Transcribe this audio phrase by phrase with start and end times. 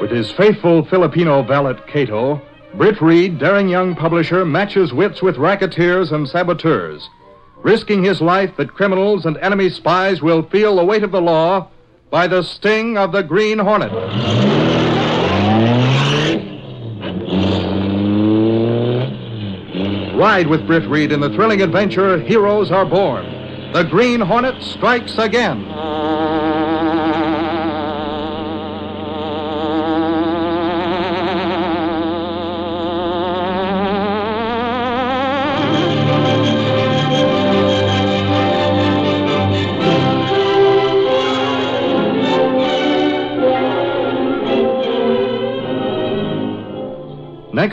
[0.00, 2.42] With his faithful Filipino valet Kato,
[2.74, 7.08] Britt Reid, daring young publisher, matches wits with racketeers and saboteurs,
[7.64, 11.66] risking his life that criminals and enemy spies will feel the weight of the law
[12.10, 13.90] by the sting of the Green Hornet.
[20.14, 23.24] Ride with Britt Reid in the thrilling adventure Heroes Are Born.
[23.72, 25.64] The Green Hornet strikes again.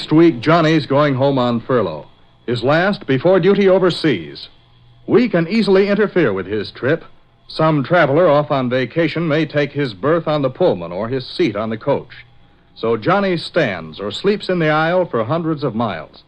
[0.02, 2.08] Next week, Johnny's going home on furlough.
[2.48, 4.50] His last before duty overseas.
[5.06, 7.06] We can easily interfere with his trip.
[7.48, 11.56] Some traveler off on vacation may take his berth on the Pullman or his seat
[11.56, 12.26] on the coach.
[12.74, 16.24] So Johnny stands or sleeps in the aisle for hundreds of miles.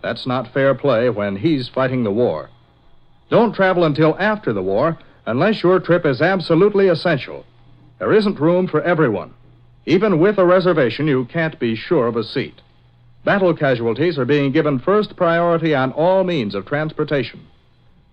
[0.00, 2.50] That's not fair play when he's fighting the war.
[3.30, 4.96] Don't travel until after the war
[5.26, 7.44] unless your trip is absolutely essential.
[7.98, 9.34] There isn't room for everyone.
[9.86, 12.60] Even with a reservation, you can't be sure of a seat.
[13.24, 17.46] Battle casualties are being given first priority on all means of transportation.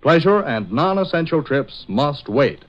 [0.01, 2.63] Pleasure and non essential trips must wait.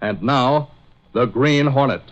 [0.00, 0.70] And now,
[1.12, 2.02] the Green Hornet.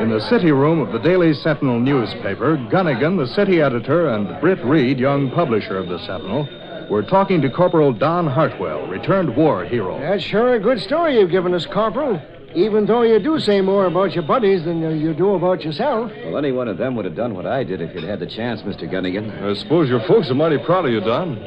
[0.00, 4.64] In the city room of the Daily Sentinel newspaper, Gunnigan, the city editor, and Britt
[4.64, 6.48] Reid, young publisher of the Sentinel,
[6.88, 9.98] were talking to Corporal Don Hartwell, returned war hero.
[9.98, 12.20] That's sure a good story you've given us, Corporal.
[12.54, 16.10] Even though you do say more about your buddies than you- you do about yourself.
[16.24, 18.26] Well, any one of them would have done what I did if you'd had the
[18.26, 18.88] chance, Mr.
[18.90, 19.30] Gunnigan.
[19.44, 21.38] I suppose your folks are mighty proud of you, Don.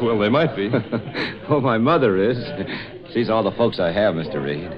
[0.00, 0.70] Well, they might be.
[1.48, 2.38] oh, my mother is.
[3.12, 4.42] She's all the folks I have, Mr.
[4.42, 4.70] Reid.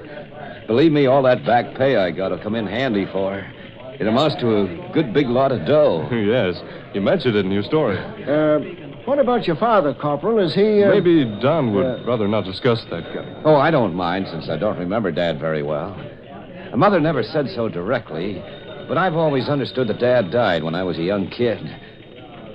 [0.69, 3.95] Believe me, all that back pay I got will come in handy for her.
[3.99, 6.07] It amounts to a good big lot of dough.
[6.11, 6.61] yes,
[6.93, 7.97] you mentioned it in your story.
[7.97, 8.59] Uh,
[9.03, 10.37] what about your father, Corporal?
[10.37, 10.83] Is he.
[10.83, 10.91] Uh...
[10.91, 13.35] Maybe Don would uh, rather not discuss that, Gunny.
[13.45, 15.97] Oh, I don't mind since I don't remember Dad very well.
[16.69, 18.39] My mother never said so directly,
[18.87, 21.59] but I've always understood that Dad died when I was a young kid.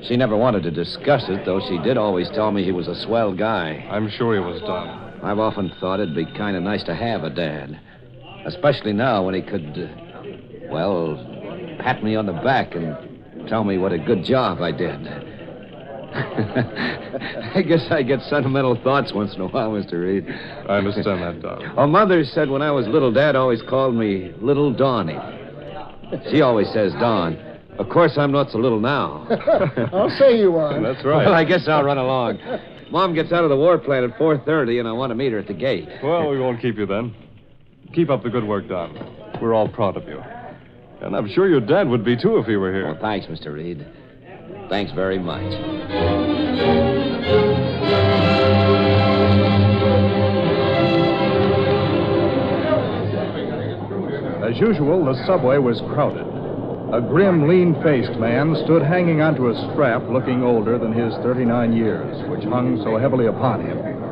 [0.05, 2.95] She never wanted to discuss it, though she did always tell me he was a
[2.95, 3.85] swell guy.
[3.91, 5.21] I'm sure he was, Don.
[5.25, 7.81] I've often thought it'd be kind of nice to have a dad.
[8.47, 10.23] Especially now when he could, uh,
[10.71, 11.17] well,
[11.81, 15.01] pat me on the back and tell me what a good job I did.
[16.15, 19.95] I guess I get sentimental thoughts once in a while, Mr.
[19.95, 20.29] Reid.
[20.69, 21.75] I understand that, Don.
[21.75, 25.19] Well, Mother said when I was little, Dad always called me Little Donnie.
[26.31, 27.37] She always says Don.
[27.79, 29.27] Of course, I'm not so little now.
[29.93, 30.81] I'll say you are.
[30.81, 31.25] That's right.
[31.27, 32.39] Well, I guess I'll run along.
[32.93, 35.39] Mom gets out of the war plant at 4.30, and I want to meet her
[35.39, 35.89] at the gate.
[36.03, 37.13] Well, we won't keep you then.
[37.95, 38.93] Keep up the good work, Don.
[39.41, 40.21] We're all proud of you.
[41.01, 42.87] And I'm sure your dad would be, too, if he were here.
[42.87, 43.01] Well, here.
[43.01, 43.55] thanks, Mr.
[43.55, 43.87] Reid.
[44.69, 45.45] Thanks very much.
[54.43, 56.27] As usual, the subway was crowded.
[56.93, 61.73] A grim, lean faced man stood hanging onto a strap looking older than his 39
[61.73, 64.04] years, which hung so heavily upon him.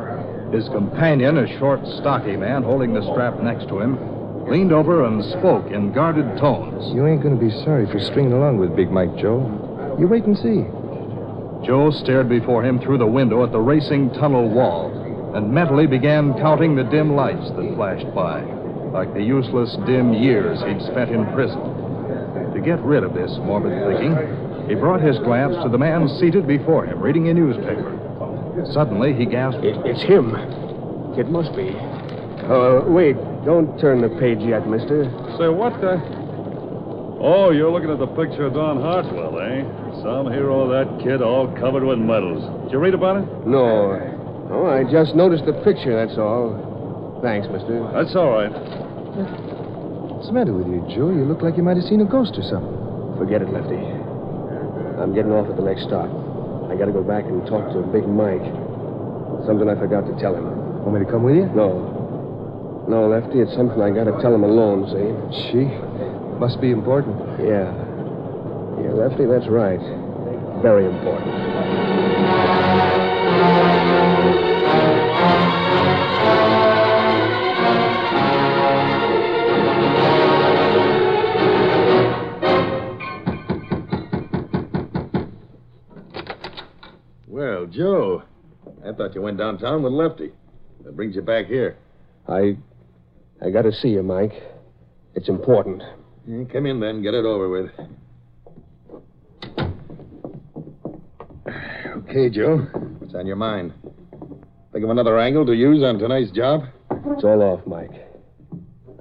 [0.53, 3.97] His companion, a short, stocky man holding the strap next to him,
[4.47, 6.93] leaned over and spoke in guarded tones.
[6.93, 9.41] You ain't going to be sorry for stringing along with Big Mike, Joe.
[9.99, 10.61] You wait and see.
[11.65, 14.93] Joe stared before him through the window at the racing tunnel wall
[15.33, 18.43] and mentally began counting the dim lights that flashed by.
[18.93, 21.57] like the useless, dim years he'd spent in prison.
[22.53, 26.45] To get rid of this morbid thinking, he brought his glance to the man seated
[26.45, 28.02] before him, reading a newspaper.
[28.71, 30.35] Suddenly, he gasped, It, it's him.
[31.17, 31.75] It must be.
[32.45, 33.15] Uh, wait.
[33.45, 35.03] Don't turn the page yet, mister.
[35.37, 35.99] Say, what the...
[37.19, 39.63] Oh, you're looking at the picture of Don Hartwell, eh?
[40.01, 42.39] Some hero, that kid, all covered with medals.
[42.63, 43.27] Did you read about it?
[43.47, 43.99] No.
[44.51, 47.19] Oh, I just noticed the picture, that's all.
[47.21, 47.83] Thanks, mister.
[47.91, 48.51] That's all right.
[48.51, 51.11] What's the matter with you, Joe?
[51.11, 52.75] You look like you might have seen a ghost or something.
[53.19, 53.75] Forget it, Lefty.
[53.75, 56.07] I'm getting off at the next stop.
[56.73, 58.41] I gotta go back and talk to Big Mike.
[59.45, 60.81] Something I forgot to tell him.
[60.81, 61.45] Want me to come with you?
[61.53, 62.83] No.
[62.89, 65.53] No, Lefty, it's something I gotta tell him alone, see?
[65.53, 65.69] Gee,
[66.41, 67.13] must be important.
[67.37, 67.69] Yeah.
[68.81, 69.77] Yeah, Lefty, that's right.
[70.65, 71.29] Very important.
[87.73, 88.23] Joe,
[88.87, 90.31] I thought you went downtown with Lefty.
[90.83, 91.77] That brings you back here.
[92.27, 92.57] I.
[93.41, 94.31] I gotta see you, Mike.
[95.15, 95.81] It's important.
[96.27, 97.71] Yeah, come in then, get it over with.
[101.97, 102.57] Okay, Joe.
[102.99, 103.73] What's on your mind?
[104.71, 106.63] Think of another angle to use on tonight's job?
[107.07, 107.91] It's all off, Mike.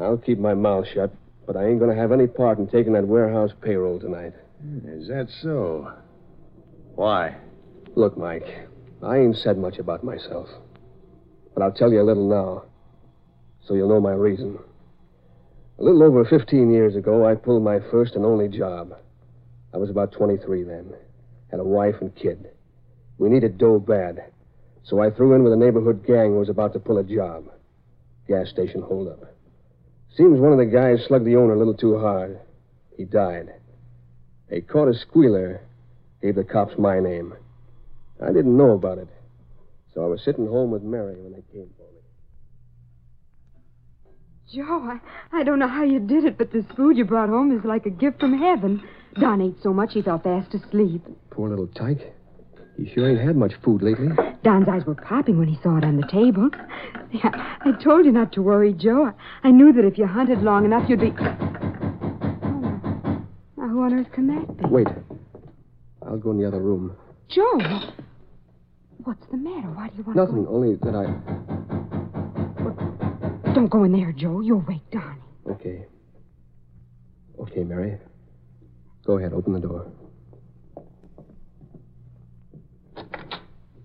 [0.00, 1.14] I'll keep my mouth shut,
[1.46, 4.32] but I ain't gonna have any part in taking that warehouse payroll tonight.
[4.86, 5.92] Is that so?
[6.94, 7.36] Why?
[7.94, 8.68] Look, Mike,
[9.02, 10.48] I ain't said much about myself.
[11.52, 12.64] But I'll tell you a little now,
[13.66, 14.58] so you'll know my reason.
[15.78, 18.94] A little over 15 years ago, I pulled my first and only job.
[19.74, 20.94] I was about 23 then.
[21.50, 22.50] Had a wife and kid.
[23.18, 24.24] We needed dough bad,
[24.84, 27.44] so I threw in with a neighborhood gang who was about to pull a job.
[28.26, 29.34] Gas station holdup.
[30.16, 32.40] Seems one of the guys slugged the owner a little too hard.
[32.96, 33.52] He died.
[34.48, 35.60] They caught a squealer,
[36.22, 37.34] gave the cops my name.
[38.22, 39.08] I didn't know about it.
[39.94, 41.88] So I was sitting home with Mary when they came for me.
[44.54, 44.98] Joe,
[45.32, 47.64] I, I don't know how you did it, but this food you brought home is
[47.64, 48.82] like a gift from heaven.
[49.18, 51.02] Don ate so much he fell fast asleep.
[51.30, 52.12] Poor little tyke.
[52.76, 54.08] He sure ain't had much food lately.
[54.42, 56.48] Don's eyes were popping when he saw it on the table.
[57.12, 57.30] Yeah,
[57.60, 59.12] I told you not to worry, Joe.
[59.44, 61.12] I, I knew that if you hunted long enough, you'd be.
[61.18, 61.36] Oh.
[63.56, 64.64] Now, who on earth can that be?
[64.68, 64.86] Wait.
[66.06, 66.96] I'll go in the other room.
[67.28, 67.58] Joe!
[69.04, 69.68] What's the matter?
[69.68, 71.06] Why do you want Nothing, to only that I.
[72.62, 73.52] go?
[73.54, 74.40] Don't go in there, Joe.
[74.40, 75.20] You'll wake Donnie.
[75.50, 75.86] Okay.
[77.40, 77.98] Okay, Mary.
[79.04, 79.90] Go ahead, open the door.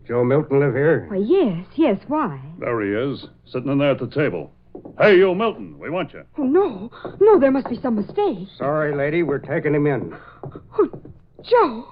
[0.07, 1.07] Joe Milton live here?
[1.09, 2.39] Why, yes, yes, why?
[2.59, 4.53] There he is, sitting in there at the table.
[4.99, 6.23] Hey, you, Milton, we want you.
[6.37, 6.89] Oh, no.
[7.19, 8.47] No, there must be some mistake.
[8.57, 10.15] Sorry, lady, we're taking him in.
[10.77, 10.89] Oh,
[11.43, 11.85] Joe.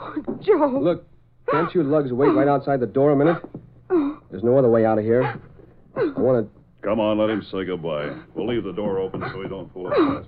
[0.00, 0.78] Oh, Joe.
[0.80, 1.06] Look,
[1.50, 3.42] can't you lugs wait right outside the door a minute?
[3.90, 5.40] Oh, There's no other way out of here.
[5.96, 6.58] I want to.
[6.86, 8.14] Come on, let him say goodbye.
[8.34, 10.26] We'll leave the door open so he don't fool us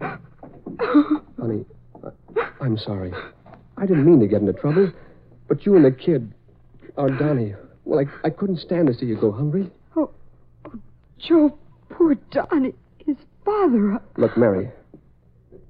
[0.00, 0.20] fast.
[1.40, 1.64] Honey,
[2.04, 2.10] I,
[2.60, 3.12] I'm sorry.
[3.76, 4.92] I didn't mean to get into trouble,
[5.48, 6.32] but you and the kid,
[6.96, 7.54] our Donnie,
[7.84, 9.70] well, I, I couldn't stand to see you go hungry.
[9.96, 10.10] Oh,
[11.18, 11.58] Joe,
[11.90, 12.74] poor Donnie.
[13.04, 13.94] His father.
[13.94, 14.70] uh, Look, Mary,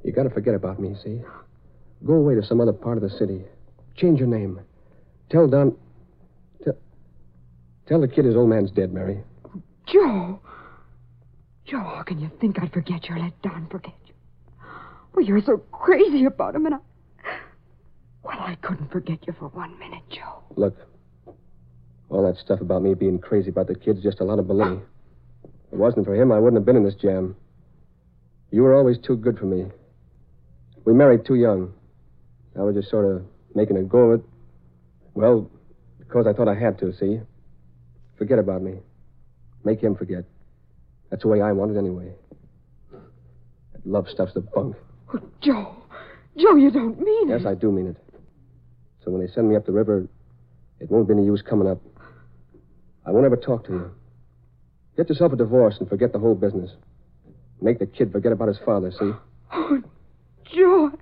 [0.05, 1.21] you gotta forget about me, see?
[2.05, 3.45] Go away to some other part of the city.
[3.97, 4.61] Change your name.
[5.31, 5.77] Tell Don.
[6.65, 6.77] Tell,
[7.87, 9.23] tell the kid his old man's dead, Mary.
[9.87, 10.41] Joe.
[11.67, 14.15] Joe, how can you think I'd forget you or let Don forget you?
[15.15, 16.79] Well, you're so crazy about him, and I.
[18.23, 20.43] Well, I couldn't forget you for one minute, Joe.
[20.57, 20.77] Look,
[22.11, 24.81] all that stuff about me being crazy about the kid's just a lot of baloney.
[25.45, 27.37] If it wasn't for him, I wouldn't have been in this jam.
[28.51, 29.67] You were always too good for me.
[30.85, 31.73] We married too young.
[32.59, 33.23] I was just sort of
[33.55, 34.27] making a go of it.
[35.19, 35.51] Well,
[35.99, 37.19] because I thought I had to, see?
[38.19, 38.75] Forget about me.
[39.65, 40.23] Make him forget.
[41.11, 42.13] That's the way I want it anyway.
[42.93, 44.77] That love stuff's the bunk.
[45.13, 45.75] Oh, Joe.
[46.37, 47.43] Joe, you don't mean Yes, it.
[47.43, 47.97] Yes, I do mean it.
[49.05, 50.07] So when they send me up the river,
[50.79, 51.81] it won't be any use coming up.
[53.05, 53.91] I won't ever talk to you.
[54.97, 56.71] Get yourself a divorce and forget the whole business.
[57.61, 59.11] Make the kid forget about his father, see?
[59.53, 59.83] Oh,
[60.55, 60.93] Joe.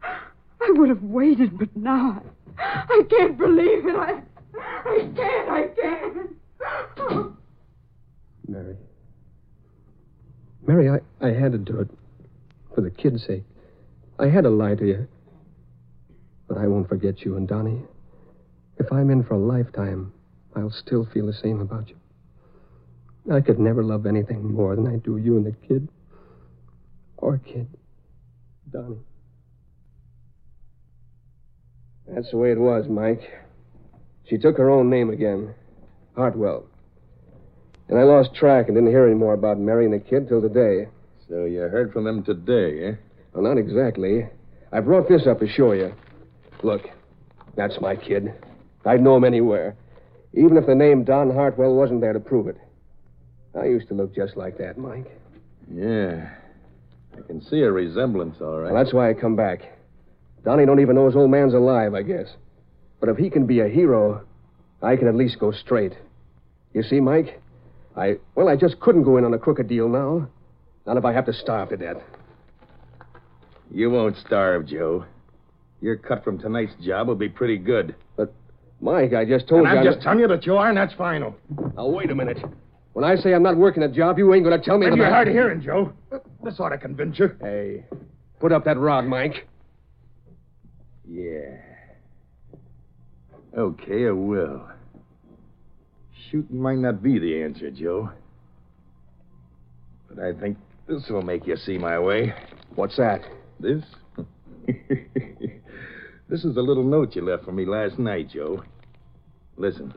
[0.00, 2.22] I would have waited, but now
[2.58, 3.96] I, can't believe it.
[3.96, 4.22] I,
[4.58, 5.48] I can't.
[5.50, 7.36] I can't.
[8.48, 8.76] Mary.
[10.66, 11.88] Mary, I, I had to do it.
[12.74, 13.44] For the kid's sake.
[14.18, 15.08] I had to lie to you.
[16.48, 17.82] But I won't forget you and Donnie.
[18.78, 20.12] If I'm in for a lifetime,
[20.56, 21.96] I'll still feel the same about you.
[23.32, 25.88] I could never love anything more than I do you and the kid.
[27.16, 27.68] Or kid.
[28.70, 28.98] Donnie.
[32.08, 33.22] That's the way it was, Mike.
[34.28, 35.54] She took her own name again
[36.16, 36.66] Hartwell.
[37.88, 40.40] And I lost track and didn't hear any more about Mary and the kid till
[40.40, 40.88] today.
[41.28, 42.92] So you heard from them today, eh?
[43.32, 44.26] Well, not exactly.
[44.72, 45.94] I brought this up to show you.
[46.62, 46.82] Look,
[47.56, 48.32] that's my kid.
[48.84, 49.76] I'd know him anywhere,
[50.32, 52.56] even if the name Don Hartwell wasn't there to prove it.
[53.58, 55.10] I used to look just like that, Mike.
[55.72, 56.30] Yeah.
[57.16, 58.72] I can see a resemblance, all right.
[58.72, 59.60] Well, that's why I come back.
[60.44, 62.26] Donnie don't even know his old man's alive, I guess.
[63.00, 64.24] But if he can be a hero,
[64.82, 65.94] I can at least go straight.
[66.72, 67.40] You see, Mike?
[67.96, 70.28] I, well, I just couldn't go in on a crooked deal now.
[70.86, 71.96] Not if I have to starve to death.
[73.70, 75.06] You won't starve, Joe.
[75.80, 77.94] Your cut from tonight's job will be pretty good.
[78.16, 78.32] But,
[78.80, 79.78] Mike, I just told and you.
[79.78, 81.34] I'm just telling you that you are, and that's final.
[81.76, 82.38] Now, wait a minute.
[82.92, 84.92] When I say I'm not working a job, you ain't going to tell me And
[84.92, 85.92] that you're hard of hearing, Joe.
[86.42, 87.34] This ought to convince you.
[87.40, 87.84] Hey,
[88.40, 89.48] put up that rod, Mike.
[91.08, 91.56] Yeah.
[93.56, 94.68] Okay, I will.
[96.30, 98.10] Shooting might not be the answer, Joe.
[100.08, 100.58] But I think
[100.88, 102.34] this will make you see my way.
[102.74, 103.20] What's that?
[103.60, 103.82] This?
[104.66, 108.64] this is the little note you left for me last night, Joe.
[109.56, 109.94] Listen.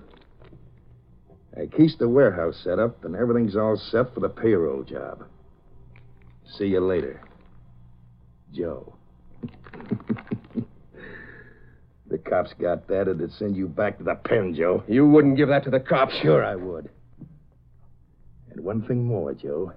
[1.56, 5.24] I keysed the warehouse set up, and everything's all set for the payroll job.
[6.58, 7.20] See you later.
[8.54, 8.94] Joe.
[12.10, 14.84] the cops got that, it'd send you back to the pen, Joe.
[14.88, 16.14] You wouldn't give that to the cops.
[16.22, 16.90] Sure, I would.
[18.52, 19.74] And one thing more, Joe.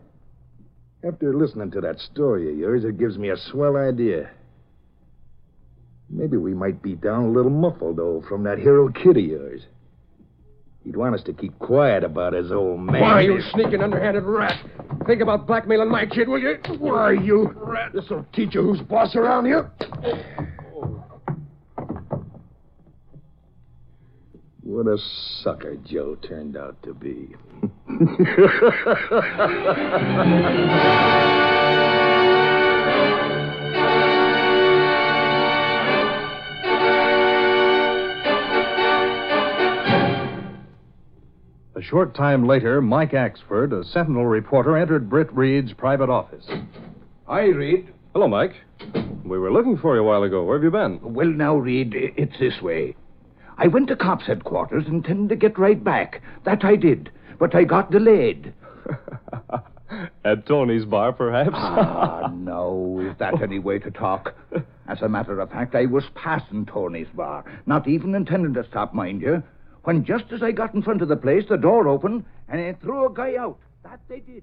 [1.07, 4.31] After listening to that story of yours, it gives me a swell idea.
[6.09, 9.63] Maybe we might be down a little muffled, though, from that hero kid of yours.
[10.85, 13.01] He'd want us to keep quiet about his old man.
[13.01, 14.59] Why, you sneaking, underhanded rat?
[15.07, 16.57] Think about blackmailing my kid, will you?
[16.79, 17.93] Why, you rat.
[17.93, 19.71] This'll teach you who's boss around here.
[24.63, 24.99] What a
[25.43, 27.35] sucker Joe turned out to be.
[41.75, 46.47] A short time later, Mike Axford, a Sentinel reporter, entered Britt Reid's private office.
[47.27, 47.93] Hi, Reid.
[48.13, 48.53] Hello, Mike.
[49.25, 50.45] We were looking for you a while ago.
[50.45, 51.01] Where have you been?
[51.15, 52.97] Well, now, Reid, it's this way.
[53.61, 56.23] I went to cops headquarters intending to get right back.
[56.47, 57.11] That I did.
[57.39, 58.55] But I got delayed.
[60.25, 61.51] At Tony's bar, perhaps?
[61.53, 63.07] ah, no.
[63.07, 64.35] Is that any way to talk?
[64.89, 68.95] As a matter of fact, I was passing Tony's bar, not even intending to stop,
[68.95, 69.43] mind you,
[69.85, 72.79] when just as I got in front of the place, the door opened and it
[72.81, 73.59] threw a guy out.
[73.83, 74.43] That they did.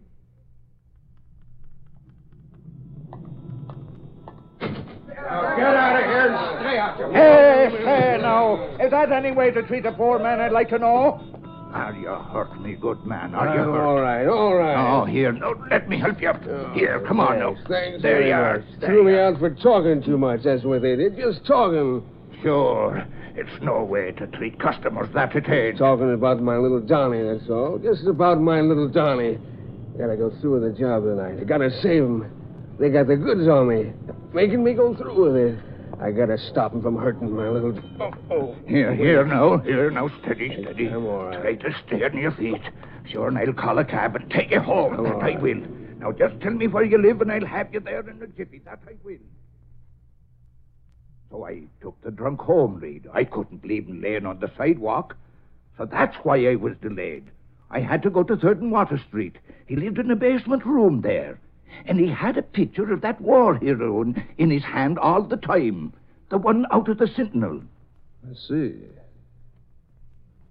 [5.24, 9.32] Now get out of here and stay out your Hey, say now, is that any
[9.32, 11.22] way to treat a poor man, I'd like to know?
[11.74, 13.36] Are you hurt me, good man?
[13.36, 13.86] Are you Uh, hurt?
[13.86, 14.76] all right, all right.
[15.02, 16.30] Oh, here, no, let me help you.
[16.30, 16.74] Up.
[16.74, 17.54] Here, come on now.
[17.56, 18.58] Thanks, thanks there very you are.
[18.60, 18.66] much.
[18.80, 19.22] There Threw you me are.
[19.34, 20.44] out for talking too much.
[20.44, 21.18] That's what they did.
[21.18, 22.04] Just talking.
[22.42, 23.04] Sure,
[23.36, 25.78] it's no way to treat customers, that it ain't.
[25.80, 27.80] Talking about my little Donnie, that's all.
[27.80, 29.38] Just about my little Donnie.
[29.98, 31.40] Gotta go through with the job tonight.
[31.42, 32.32] I gotta save him.
[32.80, 33.92] They got the goods on me,
[34.34, 35.60] making me go through with it.
[36.00, 37.74] I gotta stop him from hurting my little.
[38.00, 38.56] Oh, oh.
[38.68, 40.88] Here, here now, here now, steady, steady.
[40.88, 41.60] I'm all right.
[41.60, 42.62] Try to stay on your feet.
[43.10, 44.94] Sure, and I'll call a cab and take you home.
[44.94, 45.42] I'm that all I right.
[45.42, 45.62] will.
[45.98, 48.60] Now, just tell me where you live, and I'll have you there in a jiffy.
[48.60, 49.18] That I will.
[51.32, 53.08] So I took the drunk home, Reid.
[53.12, 55.16] I couldn't leave him laying on the sidewalk.
[55.78, 57.32] So that's why I was delayed.
[57.72, 59.38] I had to go to Third and Water Street.
[59.66, 61.40] He lived in a basement room there.
[61.86, 64.02] And he had a picture of that war hero
[64.38, 65.94] in, his hand all the time.
[66.30, 67.62] The one out of the Sentinel.
[68.30, 68.74] I see.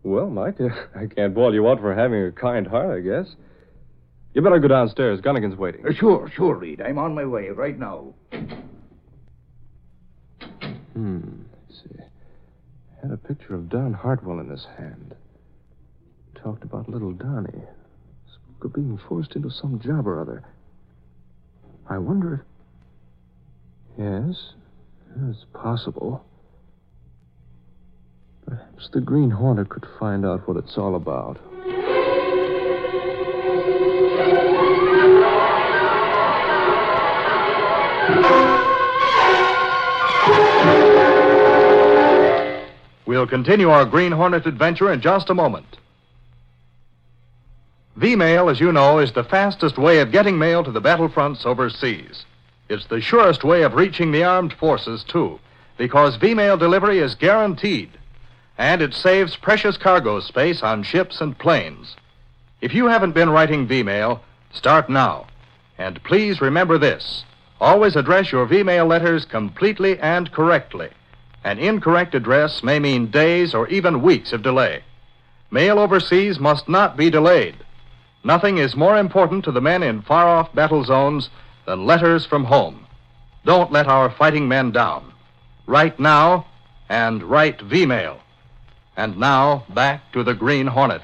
[0.02, 0.58] Well, Mike,
[0.94, 3.35] I can't bawl you out for having a kind heart, I guess.
[4.35, 5.20] You better go downstairs.
[5.20, 5.87] Gunnigan's waiting.
[5.87, 6.80] Uh, Sure, sure, Reid.
[6.80, 8.14] I'm on my way right now.
[10.92, 11.20] Hmm.
[11.68, 12.02] Let's see.
[13.02, 15.14] Had a picture of Don Hartwell in his hand.
[16.35, 17.62] Talked about little Donnie.
[18.32, 20.44] Spoke of being forced into some job or other.
[21.88, 22.40] I wonder if.
[23.99, 24.52] Yes,
[25.31, 26.25] it's possible.
[28.47, 31.38] Perhaps the Green Hornet could find out what it's all about.
[43.07, 45.78] We'll continue our Green Hornet adventure in just a moment.
[47.96, 52.26] V-mail, as you know, is the fastest way of getting mail to the battlefronts overseas.
[52.68, 55.40] It's the surest way of reaching the armed forces, too,
[55.78, 57.90] because V-mail delivery is guaranteed.
[58.58, 61.96] And it saves precious cargo space on ships and planes.
[62.60, 64.22] If you haven't been writing V-mail,
[64.52, 65.26] start now.
[65.78, 67.24] And please remember this.
[67.62, 70.90] Always address your V-mail letters completely and correctly.
[71.44, 74.82] An incorrect address may mean days or even weeks of delay.
[75.50, 77.56] Mail overseas must not be delayed.
[78.26, 81.30] Nothing is more important to the men in far off battle zones
[81.64, 82.85] than letters from home.
[83.45, 85.12] Don't let our fighting men down.
[85.68, 86.45] Write now
[86.88, 88.18] and write V-mail.
[88.97, 91.02] And now, back to the Green Hornet.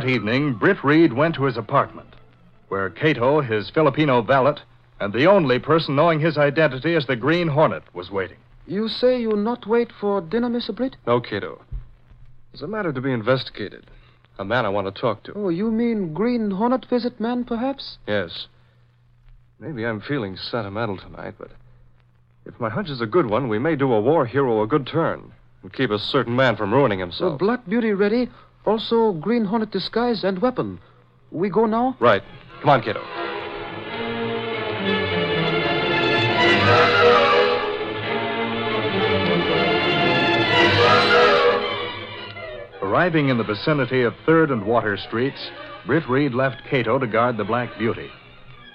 [0.00, 2.14] That evening, Britt Reid went to his apartment,
[2.68, 4.54] where Kato, his Filipino valet,
[4.98, 8.38] and the only person knowing his identity as the Green Hornet, was waiting.
[8.66, 10.74] You say you'll not wait for dinner, Mr.
[10.74, 10.96] Britt?
[11.06, 11.60] No, Kato.
[12.50, 13.88] There's a matter to be investigated.
[14.38, 15.34] A man I want to talk to.
[15.34, 17.98] Oh, you mean Green Hornet visit man, perhaps?
[18.06, 18.46] Yes.
[19.58, 21.50] Maybe I'm feeling sentimental tonight, but
[22.46, 24.86] if my hunch is a good one, we may do a war hero a good
[24.86, 27.32] turn and keep a certain man from ruining himself.
[27.32, 27.38] himself.
[27.38, 28.30] Black Beauty ready.
[28.66, 30.80] Also, Green Hornet disguise and weapon.
[31.30, 31.96] We go now?
[32.00, 32.22] Right.
[32.60, 33.00] Come on, Kato.
[42.82, 45.50] Arriving in the vicinity of 3rd and Water Streets,
[45.86, 48.10] Britt Reid left Kato to guard the Black Beauty,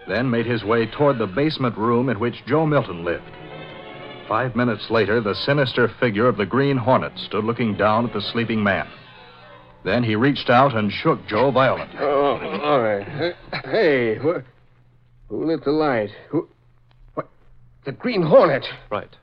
[0.07, 3.29] then made his way toward the basement room in which Joe Milton lived.
[4.27, 8.21] Five minutes later, the sinister figure of the Green Hornet stood looking down at the
[8.21, 8.87] sleeping man.
[9.85, 11.99] Then he reached out and shook Joe violently.
[11.99, 13.35] Oh, all right.
[13.65, 14.41] Hey, who,
[15.29, 16.09] who lit the light?
[16.29, 16.49] Who?
[17.13, 17.29] What?
[17.85, 18.65] The Green Hornet.
[18.89, 19.15] Right.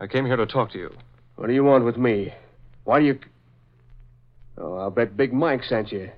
[0.00, 0.90] I came here to talk to you.
[1.36, 2.34] What do you want with me?
[2.82, 3.18] Why do you?
[4.58, 6.10] Oh, I'll bet Big Mike sent you.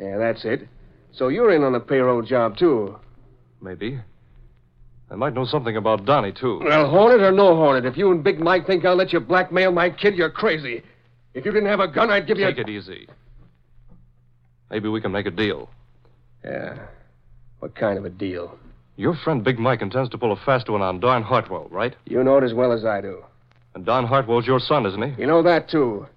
[0.00, 0.66] Yeah, that's it.
[1.12, 2.96] So you're in on the payroll job too.
[3.60, 4.00] Maybe.
[5.10, 6.60] I might know something about Donnie, too.
[6.62, 9.72] Well, Hornet or no Hornet, if you and Big Mike think I'll let you blackmail
[9.72, 10.82] my kid, you're crazy.
[11.38, 12.46] If you didn't have a gun, I'd give you.
[12.46, 12.62] Take a...
[12.62, 13.08] it easy.
[14.70, 15.70] Maybe we can make a deal.
[16.44, 16.76] Yeah.
[17.60, 18.58] What kind of a deal?
[18.96, 21.94] Your friend Big Mike intends to pull a fast one on Don Hartwell, right?
[22.06, 23.22] You know it as well as I do.
[23.76, 25.20] And Don Hartwell's your son, isn't he?
[25.20, 26.08] You know that too.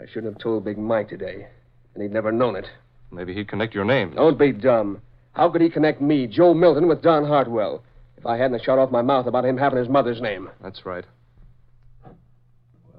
[0.00, 1.46] I shouldn't have told Big Mike today,
[1.94, 2.66] and he'd never known it.
[3.12, 4.16] Maybe he'd connect your names.
[4.16, 5.00] Don't be dumb.
[5.34, 7.84] How could he connect me, Joe Milton, with Don Hartwell?
[8.16, 10.50] If I hadn't shot off my mouth about him having his mother's name.
[10.60, 11.04] That's right.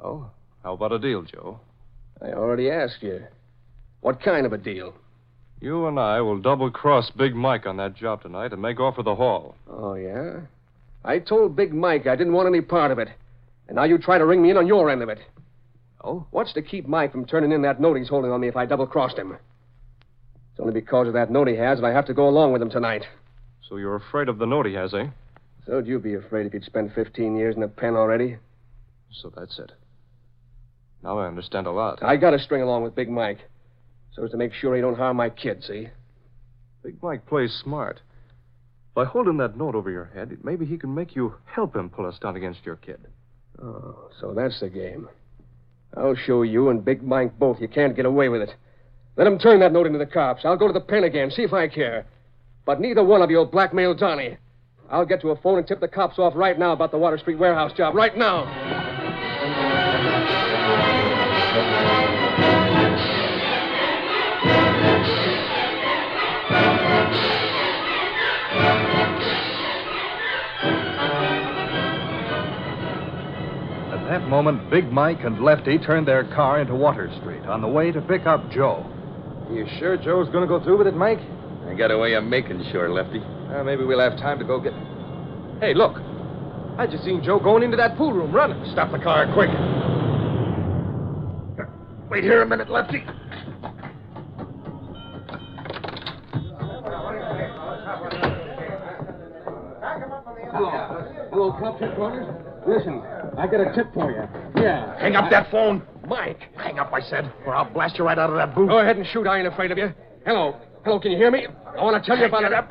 [0.02, 1.60] Well, how about a deal, Joe?
[2.22, 3.24] I already asked you.
[4.02, 4.94] What kind of a deal?
[5.62, 8.96] You and I will double cross Big Mike on that job tonight and make off
[8.96, 9.56] for the hall.
[9.70, 10.42] Oh, yeah?
[11.04, 13.10] I told Big Mike I didn't want any part of it.
[13.68, 15.20] And now you try to ring me in on your end of it.
[16.04, 16.26] Oh?
[16.32, 18.66] What's to keep Mike from turning in that note he's holding on me if I
[18.66, 19.34] double crossed him?
[19.34, 22.62] It's only because of that note he has that I have to go along with
[22.62, 23.06] him tonight.
[23.68, 25.08] So you're afraid of the note he has, eh?
[25.66, 28.38] So'd you be afraid if you'd spent 15 years in a pen already?
[29.12, 29.72] So that's it.
[31.04, 32.04] Now I understand a lot.
[32.04, 33.40] I got to string along with Big Mike.
[34.14, 35.88] So as to make sure he don't harm my kid, see?
[36.84, 38.02] Big Mike plays smart.
[38.96, 42.08] By holding that note over your head, maybe he can make you help him pull
[42.08, 43.00] a stunt against your kid.
[43.62, 45.08] Oh, so that's the game.
[45.96, 48.54] I'll show you and Big Mike both you can't get away with it.
[49.16, 50.46] Let him turn that note into the cops.
[50.46, 52.06] I'll go to the pen again, see if I care.
[52.66, 54.38] But neither one of you will blackmail Donnie.
[54.90, 57.18] I'll get to a phone and tip the cops off right now about the Water
[57.18, 57.96] Street warehouse job.
[57.96, 58.99] Right now.
[74.20, 77.92] That moment, Big Mike and Lefty turned their car into Water Street on the way
[77.92, 78.86] to pick up Joe.
[79.52, 81.20] You sure Joe's going to go through with it, Mike?
[81.68, 83.20] I got a way of making sure, Lefty.
[83.20, 84.74] Uh, maybe we'll have time to go get.
[85.62, 85.96] Hey, look.
[86.78, 88.62] I just seen Joe going into that pool room running.
[88.72, 89.50] Stop the car, quick.
[92.10, 93.04] Wait here a minute, Lefty.
[100.52, 100.90] Hello.
[101.32, 102.28] Hello, cops headquarters.
[102.68, 103.02] Listen,
[103.40, 104.28] I got a tip for you.
[104.62, 105.00] Yeah.
[105.00, 105.82] Hang up that phone.
[106.08, 106.42] Mike.
[106.58, 108.68] Hang up, I said, or I'll blast you right out of that booth.
[108.68, 109.26] Go ahead and shoot.
[109.28, 109.94] I ain't afraid of you.
[110.26, 110.58] Hello.
[110.84, 111.46] Hello, can you hear me?
[111.78, 112.52] I want to tell you about it.
[112.54, 112.62] I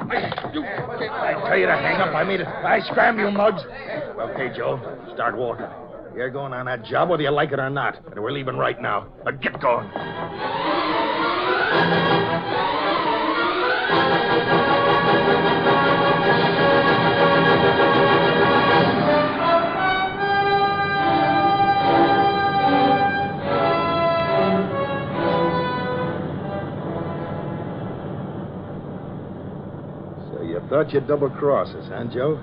[1.49, 2.15] tell you to hang up.
[2.15, 2.47] I mean it.
[2.47, 3.63] I scram you mugs.
[4.19, 4.79] Okay, Joe,
[5.15, 5.67] start walking.
[6.15, 7.97] You're going on that job whether you like it or not.
[8.11, 9.07] And we're leaving right now.
[9.25, 9.89] Now get going.
[30.79, 32.39] Thought you'd double cross us, huh, Joe?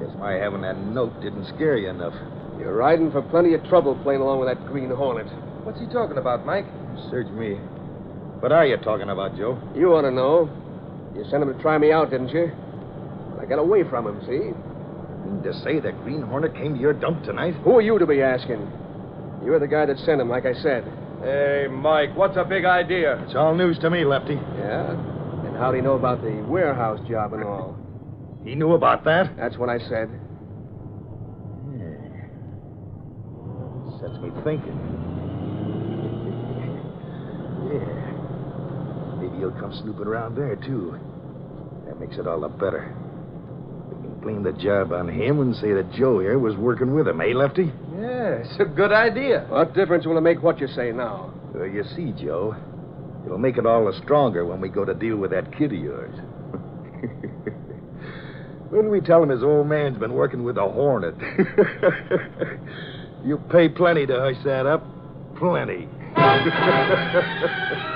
[0.00, 2.14] Guess my having that note didn't scare you enough.
[2.58, 5.26] You're riding for plenty of trouble playing along with that Green Hornet.
[5.64, 6.64] What's he talking about, Mike?
[7.10, 7.56] Search me.
[8.40, 9.60] What are you talking about, Joe?
[9.76, 10.48] You ought to know.
[11.14, 12.50] You sent him to try me out, didn't you?
[13.36, 14.48] Well, I got away from him, see?
[14.48, 14.56] You
[15.28, 17.52] Mean to say that Green Hornet came to your dump tonight?
[17.64, 18.64] Who are you to be asking?
[19.44, 20.84] You're the guy that sent him, like I said.
[21.20, 23.22] Hey, Mike, what's a big idea?
[23.24, 24.34] It's all news to me, Lefty.
[24.34, 25.13] Yeah?
[25.54, 27.76] And how'd he know about the warehouse job and all?
[28.42, 29.36] He knew about that?
[29.36, 30.10] That's what I said.
[34.00, 34.74] Sets me thinking.
[37.70, 39.22] yeah.
[39.22, 40.98] Maybe he'll come snooping around there, too.
[41.86, 42.92] That makes it all the better.
[43.90, 47.06] We can blame the job on him and say that Joe here was working with
[47.06, 47.70] him, eh, Lefty?
[47.96, 49.46] Yeah, it's a good idea.
[49.48, 51.32] What difference will it make what you say now?
[51.54, 52.56] Well, you see, Joe,
[53.24, 55.78] it'll make it all the stronger when we go to deal with that kid of
[55.78, 56.14] yours.
[58.70, 61.14] when we tell him his old man's been working with a hornet,
[63.24, 64.84] you'll pay plenty to hush that up.
[65.36, 65.88] Plenty.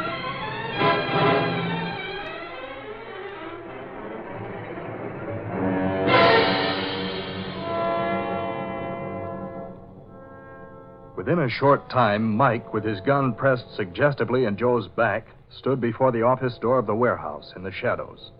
[11.28, 16.10] Within a short time, Mike, with his gun pressed suggestively in Joe's back, stood before
[16.10, 18.32] the office door of the warehouse in the shadows.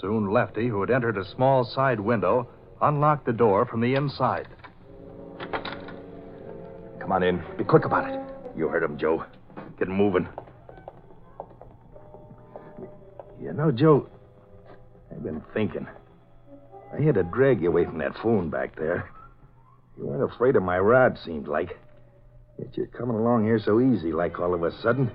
[0.00, 2.48] Soon Lefty, who had entered a small side window,
[2.82, 4.48] unlocked the door from the inside.
[6.98, 7.44] Come on in.
[7.56, 8.20] Be quick about it.
[8.56, 9.24] You heard him, Joe.
[9.78, 10.26] Get moving.
[13.40, 14.08] You know, Joe,
[15.12, 15.86] I've been thinking.
[16.92, 19.08] I had to drag you away from that phone back there.
[19.96, 21.78] You weren't afraid of my rod, seemed like.
[22.60, 25.10] Yet you're coming along here so easy, like all of a sudden.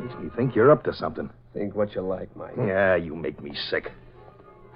[0.00, 1.28] Makes me think you're up to something.
[1.52, 2.54] Think what you like, Mike.
[2.56, 3.90] Yeah, you make me sick.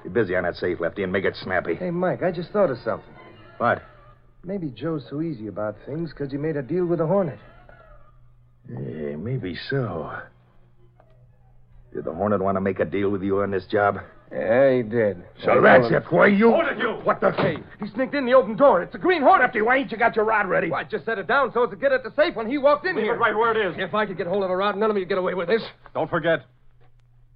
[0.04, 1.74] Be busy on that safe, Lefty, and make it snappy.
[1.76, 3.14] Hey, Mike, I just thought of something.
[3.58, 3.82] What?
[4.44, 7.38] Maybe Joe's so easy about things because he made a deal with the Hornet.
[8.68, 10.12] Yeah, maybe so.
[11.94, 13.98] Did the Hornet want to make a deal with you on this job?
[14.32, 15.24] Yeah, he did.
[15.42, 16.12] So I that's told it.
[16.12, 16.50] Why you?
[16.52, 17.00] Hold it, you!
[17.02, 17.32] What the?
[17.32, 18.80] Hey, he sneaked in the open door.
[18.82, 19.46] It's a Green Hornet.
[19.46, 20.70] Lefty, why ain't you got your rod ready?
[20.70, 22.56] Well, I just set it down so as to get at the safe when he
[22.56, 23.14] walked in here.
[23.14, 23.74] It right where it is.
[23.76, 25.62] If I could get hold of a rod, none of you get away with this.
[25.94, 26.46] Don't forget.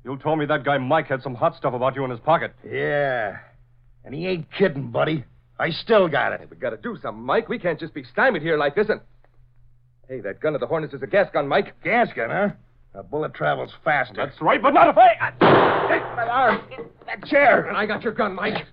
[0.05, 2.55] You told me that guy Mike had some hot stuff about you in his pocket.
[2.65, 3.39] Yeah.
[4.05, 5.25] And he ain't kidding, buddy.
[5.59, 6.49] I still got it.
[6.49, 7.49] We gotta do something, Mike.
[7.49, 9.01] We can't just be stymied here like this and.
[10.09, 11.83] Hey, that gun of the Hornets is a gas gun, Mike.
[11.83, 12.49] Gas gun, huh?
[12.97, 14.15] A bullet travels faster.
[14.15, 15.33] That's right, but not if I.
[15.89, 16.63] Hey, my arm.
[17.07, 17.67] That chair.
[17.67, 18.67] And I got your gun, Mike.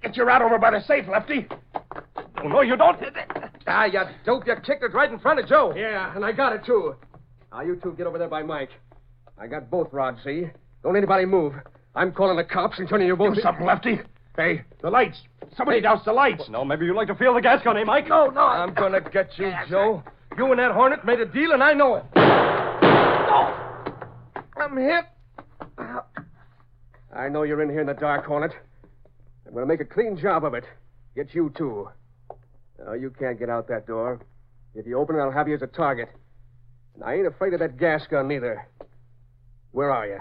[0.00, 1.48] Get your rod over by the safe, Lefty.
[2.42, 2.98] Oh, no, you don't.
[3.66, 4.46] Ah, you dope.
[4.46, 5.72] You kicked it right in front of Joe.
[5.76, 6.94] Yeah, and I got it, too.
[7.52, 8.70] Now, you two get over there by Mike.
[9.38, 10.44] I got both rods, see?
[10.82, 11.54] Don't anybody move.
[11.94, 13.34] I'm calling the cops and turning you both...
[13.34, 14.00] Do something, Lefty.
[14.36, 15.20] Hey, the lights.
[15.56, 16.44] Somebody douse the lights.
[16.48, 18.08] No, maybe you'd like to feel the gas gun, eh, Mike?
[18.08, 18.40] No, no.
[18.40, 20.02] I'm gonna get you, Joe.
[20.36, 22.71] You and that Hornet made a deal, and I know it.
[24.56, 25.04] I'm hit.
[27.14, 28.52] I know you're in here in the dark, Hornet.
[29.46, 30.64] I'm going to make a clean job of it.
[31.14, 31.88] Get you, too.
[32.78, 34.20] No, you can't get out that door.
[34.74, 36.08] If you open it, I'll have you as a target.
[36.94, 38.66] And I ain't afraid of that gas gun, neither.
[39.72, 40.20] Where are you?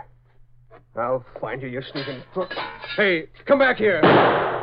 [0.96, 2.52] I'll find you, you sneaking crook.
[2.98, 4.02] Hey, come back here.
[4.02, 4.62] Here.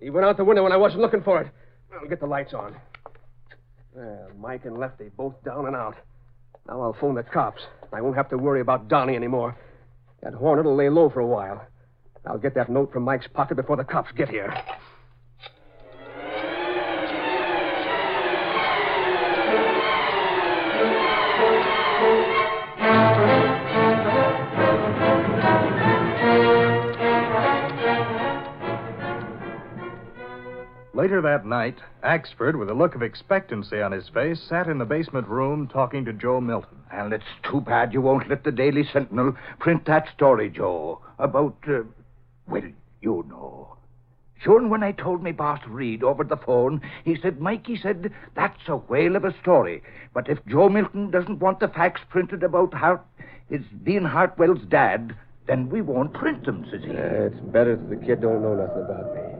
[0.00, 1.48] He went out the window when I wasn't looking for it.
[1.92, 2.76] I'll get the lights on.
[3.92, 5.96] Well, Mike and Lefty both down and out.
[6.70, 7.62] Now I'll phone the cops.
[7.92, 9.56] I won't have to worry about Donnie anymore.
[10.22, 11.66] That Hornet will lay low for a while.
[12.24, 14.54] I'll get that note from Mike's pocket before the cops get here.
[31.00, 34.84] Later that night, Axford, with a look of expectancy on his face, sat in the
[34.84, 36.76] basement room talking to Joe Milton.
[36.92, 41.56] And it's too bad you won't let the Daily Sentinel print that story, Joe, about,
[41.66, 41.84] uh,
[42.46, 43.78] well, you know.
[44.42, 48.12] Sure, when I told me boss Reid over the phone, he said, Mikey he said,
[48.36, 49.82] that's a whale of a story.
[50.12, 53.02] But if Joe Milton doesn't want the facts printed about Hart,
[53.48, 56.90] his being Hartwell's dad, then we won't print them, says he.
[56.90, 59.39] Uh, it's better that the kid don't know nothing about me.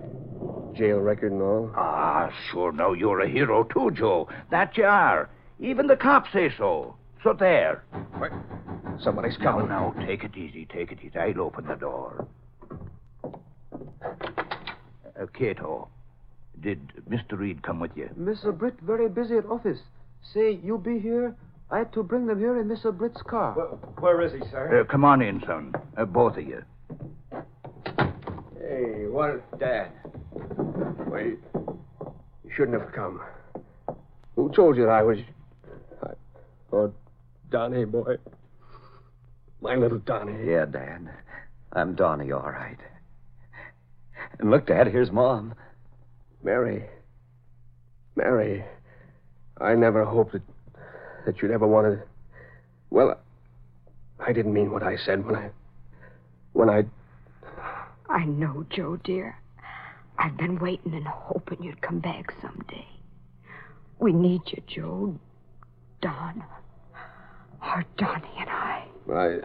[0.77, 1.71] Jail record and all.
[1.77, 4.29] Ah, sure, now you're a hero too, Joe.
[4.51, 5.29] That you are.
[5.59, 6.95] Even the cops say so.
[7.23, 7.85] So there.
[8.99, 9.69] Somebody's Now, coming.
[9.69, 11.19] now, take it easy, take it easy.
[11.19, 12.27] I'll open the door.
[14.03, 15.89] Uh, Kato,
[16.63, 17.39] did Mr.
[17.39, 18.09] Reid come with you?
[18.19, 18.57] Mr.
[18.57, 19.79] Britt very busy at office.
[20.33, 21.35] Say, you be here.
[21.71, 22.97] I had to bring them here in Mr.
[22.97, 23.53] Britt's car.
[23.99, 24.81] Where is he, sir?
[24.81, 25.73] Uh, come on in, son.
[25.97, 26.63] Uh, both of you.
[28.59, 29.59] Hey, what?
[29.59, 29.91] Dad.
[31.07, 31.39] Wait.
[32.45, 33.21] You shouldn't have come.
[34.37, 35.19] Who told you that I was.
[36.03, 36.11] I...
[36.73, 36.93] Oh,
[37.51, 38.17] Donnie, boy.
[39.61, 40.51] My little Donnie.
[40.51, 41.11] Yeah, Dad.
[41.73, 42.79] I'm Donnie, all right.
[44.39, 45.55] And look, Dad, here's Mom.
[46.43, 46.87] Mary.
[48.17, 48.65] Mary.
[49.61, 50.43] I never hoped that,
[51.27, 52.03] that you'd ever want to.
[52.89, 53.21] Well,
[54.19, 55.51] I didn't mean what I said when I.
[56.53, 56.85] When I.
[58.09, 59.40] I know, Joe, dear.
[60.21, 62.87] I've been waiting and hoping you'd come back someday.
[63.99, 65.19] We need you, Joe.
[66.03, 66.45] Don.
[67.63, 68.85] Our Donnie and I.
[69.11, 69.39] I.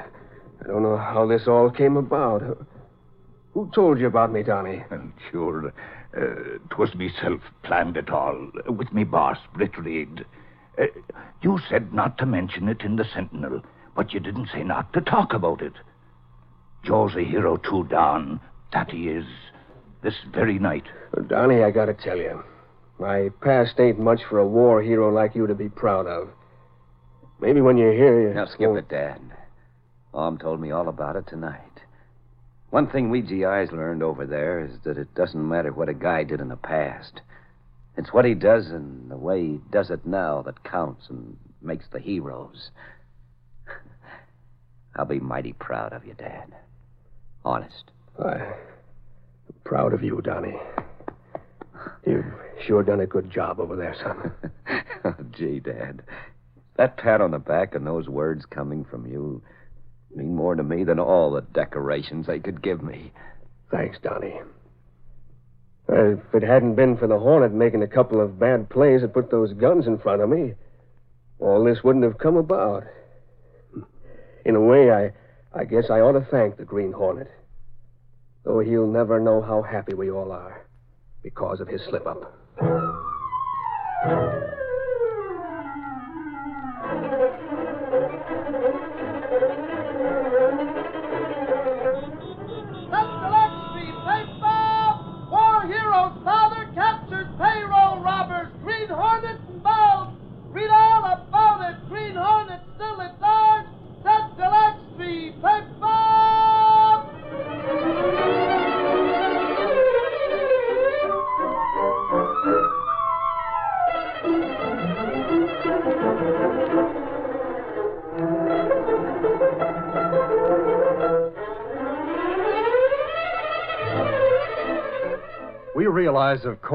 [0.61, 2.67] I don't know how this all came about.
[3.53, 4.83] Who told you about me, Donnie?
[4.89, 5.73] And sure,
[6.15, 10.25] uh, 'twas myself planned it all, with me boss, Britt Reid.
[10.77, 10.87] Uh,
[11.41, 13.61] you said not to mention it in the Sentinel,
[13.95, 15.73] but you didn't say not to talk about it.
[16.83, 18.41] Joe's a hero too, Don.
[18.73, 19.25] That he is.
[20.05, 20.83] This very night.
[21.15, 22.43] Well, Donnie, I gotta tell you.
[22.99, 26.29] My past ain't much for a war hero like you to be proud of.
[27.41, 28.31] Maybe when you're here, you.
[28.35, 29.19] Now, skip it, Dad.
[30.13, 31.81] Mom told me all about it tonight.
[32.69, 36.23] One thing we GIs learned over there is that it doesn't matter what a guy
[36.23, 37.21] did in the past.
[37.97, 41.85] It's what he does and the way he does it now that counts and makes
[41.91, 42.69] the heroes.
[44.95, 46.53] I'll be mighty proud of you, Dad.
[47.43, 47.89] Honest.
[48.19, 48.53] I'm
[49.65, 50.55] proud of you, Donnie.
[52.05, 52.25] You've
[52.65, 54.31] sure done a good job over there, son.
[55.03, 56.01] Oh, Gee, Dad.
[56.77, 59.43] That pat on the back and those words coming from you
[60.15, 63.11] mean more to me than all the decorations they could give me.
[63.69, 64.39] Thanks, Donnie.
[65.87, 69.13] Uh, if it hadn't been for the Hornet making a couple of bad plays that
[69.13, 70.53] put those guns in front of me,
[71.39, 72.83] all this wouldn't have come about.
[74.43, 75.11] In a way, I,
[75.53, 77.29] I guess I ought to thank the Green Hornet.
[78.45, 80.67] Though he'll never know how happy we all are
[81.23, 82.31] because of his slip up.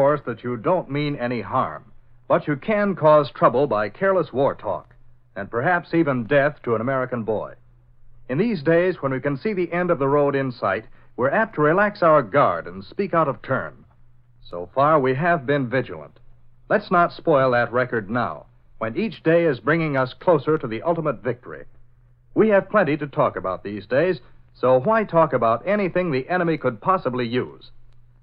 [0.01, 1.85] Course, that you don't mean any harm,
[2.27, 4.95] but you can cause trouble by careless war talk,
[5.37, 7.53] and perhaps even death to an American boy.
[8.31, 10.87] In these days, when we can see the end of the road in sight,
[11.19, 13.85] we're apt to relax our guard and speak out of turn.
[14.43, 16.19] So far, we have been vigilant.
[16.71, 18.47] Let's not spoil that record now,
[18.79, 21.67] when each day is bringing us closer to the ultimate victory.
[22.35, 24.19] We have plenty to talk about these days,
[24.55, 27.71] so why talk about anything the enemy could possibly use?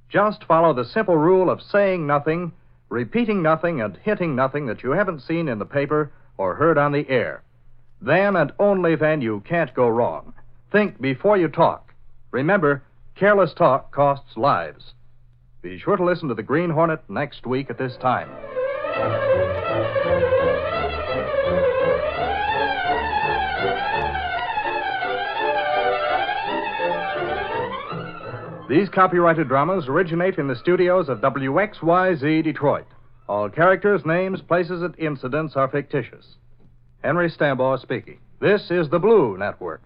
[0.09, 2.53] Just follow the simple rule of saying nothing,
[2.89, 6.91] repeating nothing, and hinting nothing that you haven't seen in the paper or heard on
[6.91, 7.43] the air.
[8.01, 10.33] Then and only then you can't go wrong.
[10.71, 11.93] Think before you talk.
[12.31, 12.83] Remember,
[13.15, 14.93] careless talk costs lives.
[15.61, 18.29] Be sure to listen to the Green Hornet next week at this time.
[28.69, 32.85] These copyrighted dramas originate in the studios of WXYZ Detroit.
[33.29, 36.35] All characters, names, places, and incidents are fictitious.
[37.01, 38.19] Henry Stambaugh speaking.
[38.41, 39.81] This is the Blue Network.